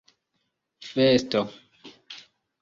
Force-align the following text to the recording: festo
festo 0.91 1.41